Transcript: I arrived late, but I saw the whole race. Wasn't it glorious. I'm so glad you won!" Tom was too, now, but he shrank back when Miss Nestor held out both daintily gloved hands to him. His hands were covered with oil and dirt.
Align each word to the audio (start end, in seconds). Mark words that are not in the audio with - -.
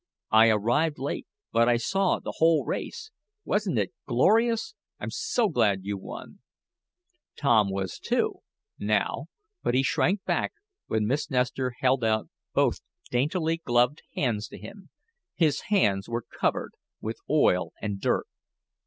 I 0.31 0.49
arrived 0.49 0.97
late, 0.97 1.27
but 1.51 1.69
I 1.69 1.77
saw 1.77 2.17
the 2.19 2.33
whole 2.37 2.65
race. 2.65 3.11
Wasn't 3.45 3.77
it 3.77 3.93
glorious. 4.07 4.73
I'm 4.99 5.11
so 5.11 5.47
glad 5.47 5.83
you 5.85 5.95
won!" 5.95 6.39
Tom 7.35 7.69
was 7.69 7.99
too, 7.99 8.39
now, 8.79 9.27
but 9.61 9.75
he 9.75 9.83
shrank 9.83 10.23
back 10.25 10.53
when 10.87 11.05
Miss 11.05 11.29
Nestor 11.29 11.75
held 11.81 12.03
out 12.03 12.29
both 12.51 12.81
daintily 13.11 13.57
gloved 13.57 14.01
hands 14.15 14.47
to 14.47 14.57
him. 14.57 14.89
His 15.35 15.61
hands 15.69 16.09
were 16.09 16.23
covered 16.23 16.71
with 16.99 17.19
oil 17.29 17.71
and 17.79 18.01
dirt. 18.01 18.25